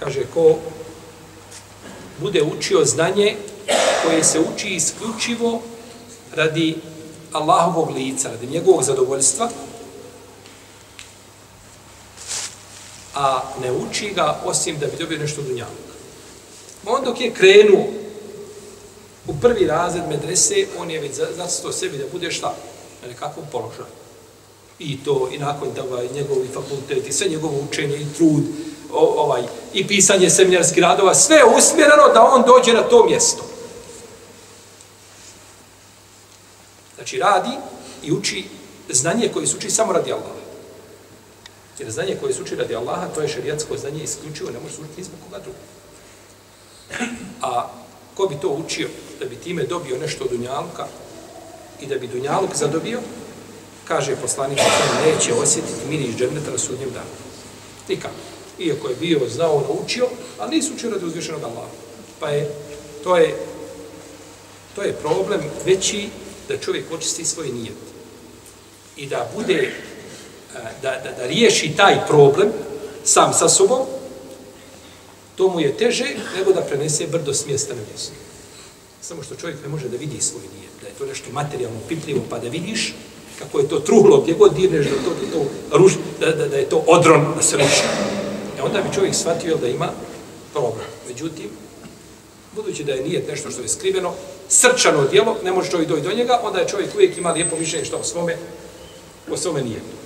Kaže, 0.00 0.26
ko 0.34 0.58
bude 2.20 2.42
učio 2.42 2.84
znanje 2.84 3.36
koje 4.04 4.24
se 4.24 4.40
uči 4.40 4.68
isključivo 4.68 5.62
radi 6.34 6.76
Allahovog 7.32 7.90
lica, 7.90 8.30
radi 8.30 8.46
njegovog 8.46 8.82
zadovoljstva, 8.82 9.50
a 13.14 13.42
ne 13.62 13.72
uči 13.72 14.12
ga 14.14 14.40
osim 14.44 14.78
da 14.78 14.86
bi 14.86 14.96
dobio 14.98 15.18
nešto 15.18 15.42
dunjavnog. 15.42 15.86
On 16.86 17.04
dok 17.04 17.20
je 17.20 17.34
krenuo 17.34 17.86
u 19.26 19.34
prvi 19.40 19.66
razred 19.66 20.08
medrese, 20.08 20.66
on 20.78 20.90
je 20.90 21.00
već 21.00 21.14
zacito 21.36 21.72
sebi 21.72 21.98
da 21.98 22.04
bude 22.12 22.30
šta? 22.30 22.54
Na 23.02 23.08
nekakvom 23.08 23.46
položaju. 23.52 23.86
I 24.78 25.04
to, 25.04 25.28
i 25.32 25.38
nakon 25.38 25.74
toga, 25.74 26.02
i 26.02 26.14
njegovi 26.14 26.48
fakulteti, 26.54 27.12
sve 27.12 27.28
njegovo 27.28 27.60
učenje 27.70 27.96
i 27.96 28.14
trud, 28.16 28.44
o, 28.92 29.22
ovaj, 29.22 29.42
i 29.72 29.86
pisanje 29.86 30.30
seminarskih 30.30 30.82
radova, 30.82 31.14
sve 31.14 31.36
je 31.36 31.44
usmjereno 31.44 32.08
da 32.14 32.22
on 32.22 32.42
dođe 32.46 32.72
na 32.72 32.82
to 32.82 33.04
mjesto. 33.04 33.42
Znači, 36.96 37.18
radi 37.18 37.50
i 38.02 38.12
uči 38.12 38.44
znanje 38.88 39.28
koje 39.28 39.46
se 39.46 39.56
uči 39.56 39.70
samo 39.70 39.92
radi 39.92 40.12
Allaha. 40.12 40.46
Jer 41.78 41.90
znanje 41.90 42.16
koje 42.20 42.34
se 42.34 42.42
uči 42.42 42.56
radi 42.56 42.76
Allaha, 42.76 43.06
to 43.14 43.20
je 43.20 43.28
šarijatsko 43.28 43.76
znanje 43.76 44.02
isključivo, 44.02 44.50
ne 44.50 44.60
može 44.60 44.74
se 44.74 44.82
učiti 44.82 45.00
izbog 45.00 45.18
koga 45.24 45.42
druga. 45.42 45.58
A 47.42 47.68
ko 48.14 48.26
bi 48.26 48.36
to 48.40 48.48
učio 48.48 48.88
da 49.20 49.26
bi 49.26 49.36
time 49.36 49.62
dobio 49.62 49.98
nešto 49.98 50.24
od 50.24 50.30
Dunjaluka 50.30 50.86
i 51.80 51.86
da 51.86 51.98
bi 51.98 52.08
Dunjaluk 52.08 52.54
zadobio, 52.54 53.00
kaže 53.84 54.16
poslanik 54.16 54.60
neće 55.04 55.34
osjetiti 55.34 55.88
miris 55.88 56.16
dženneta 56.16 56.50
na 56.50 56.58
sudnjem 56.58 56.90
danu. 56.90 57.10
Nikako. 57.88 58.35
Iako 58.58 58.88
je 58.88 58.96
bio, 59.00 59.20
znao, 59.28 59.64
naučio, 59.68 60.08
ali 60.38 60.56
nisu 60.56 60.74
učio 60.74 60.90
radi 60.90 61.04
uzvišenog 61.04 61.42
Allaha. 61.42 61.68
Pa 62.20 62.28
je, 62.28 62.50
to 63.04 63.16
je, 63.16 63.34
to 64.74 64.82
je 64.82 64.92
problem 64.92 65.40
veći 65.66 66.08
da 66.48 66.58
čovjek 66.58 66.84
očisti 66.92 67.24
svoj 67.24 67.48
nijet. 67.48 67.76
I 68.96 69.06
da 69.06 69.30
bude, 69.36 69.72
da, 70.82 70.90
da, 71.04 71.12
da 71.18 71.26
riješi 71.26 71.76
taj 71.76 72.06
problem 72.06 72.48
sam 73.04 73.32
sa 73.32 73.48
sobom, 73.48 73.86
to 75.36 75.48
mu 75.48 75.60
je 75.60 75.76
teže 75.76 76.06
nego 76.38 76.52
da 76.52 76.60
prenese 76.60 77.06
brdo 77.06 77.34
s 77.34 77.46
mjesta 77.46 77.74
na 77.74 77.80
mjesto. 77.90 78.12
Samo 79.00 79.22
što 79.22 79.34
čovjek 79.34 79.62
ne 79.62 79.68
može 79.68 79.88
da 79.88 79.96
vidi 79.96 80.20
svoj 80.20 80.42
nijet, 80.42 80.72
da 80.82 80.86
je 80.86 80.94
to 80.98 81.06
nešto 81.06 81.32
materijalno, 81.32 81.78
pipljivo, 81.88 82.20
pa 82.30 82.38
da 82.38 82.48
vidiš 82.48 82.94
kako 83.38 83.58
je 83.58 83.68
to 83.68 83.78
truhlo, 83.78 84.20
gdje 84.20 84.34
god 84.34 84.54
dirneš, 84.54 84.86
da, 84.86 84.96
to, 85.04 85.10
da, 85.10 85.32
to 85.32 85.78
ruš, 85.78 85.92
da, 86.20 86.32
da, 86.32 86.48
da 86.48 86.56
je 86.56 86.68
to 86.68 86.84
odron, 86.86 87.32
da 87.36 87.42
se 87.42 87.56
ruši. 87.56 87.82
Onda 88.66 88.80
bi 88.82 88.94
čovjek 88.94 89.14
shvatio 89.14 89.56
da 89.56 89.68
ima 89.68 89.88
problem. 90.52 90.86
Međutim, 91.08 91.50
budući 92.54 92.84
da 92.84 92.92
je 92.92 93.04
nijet 93.04 93.28
nešto 93.28 93.50
što 93.50 93.62
je 93.62 93.68
skriveno, 93.68 94.14
srčano 94.48 95.08
djelo, 95.10 95.36
ne 95.44 95.52
može 95.52 95.70
čovjek 95.70 95.88
doći 95.88 96.02
do 96.02 96.12
njega, 96.12 96.40
onda 96.42 96.58
je 96.58 96.68
čovjek 96.68 96.94
uvijek 96.94 97.18
ima 97.18 97.32
lijepo 97.32 97.56
mišljenje 97.56 97.84
što 97.84 97.96
o 97.96 98.04
svome, 98.04 98.36
o 99.30 99.36
svome 99.36 99.62
nijetu. 99.62 99.96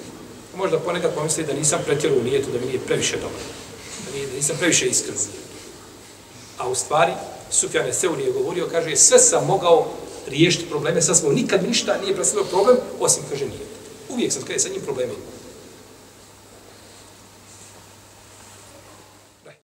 Možda 0.56 0.78
ponekad 0.78 1.14
pomisli 1.14 1.44
da 1.44 1.52
nisam 1.52 1.80
pretjeru 1.86 2.16
u 2.16 2.24
nijetu, 2.24 2.50
da 2.52 2.58
mi 2.58 2.66
nije 2.66 2.78
previše 2.86 3.16
dobro 3.16 3.40
nije, 4.14 4.26
da 4.26 4.34
nisam 4.34 4.56
previše 4.58 4.86
iskren. 4.86 5.14
A 6.58 6.68
u 6.68 6.74
stvari, 6.74 7.12
Sufjan 7.50 7.86
je 7.86 7.94
Seuri 7.94 8.24
je 8.24 8.32
govorio, 8.32 8.68
kaže, 8.70 8.96
sve 8.96 9.18
sam 9.18 9.46
mogao 9.46 9.86
riješiti 10.26 10.68
probleme, 10.70 11.02
sad 11.02 11.16
smo 11.16 11.32
nikad 11.32 11.68
ništa 11.68 11.98
nije 12.02 12.14
predstavio 12.14 12.44
problem, 12.44 12.76
osim, 13.00 13.22
kaže, 13.30 13.44
nije. 13.44 13.66
Uvijek 14.08 14.32
sam, 14.32 14.42
kaže, 14.42 14.58
sa 14.58 14.68
njim 14.68 14.82
problemima. 14.82 15.18